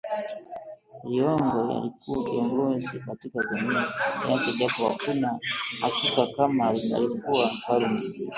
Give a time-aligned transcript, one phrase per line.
[1.03, 5.39] Liyongo alikuwa kiongozi katika jamii yake, japo hakuna
[5.81, 8.01] hakika kama alikuwa mfalme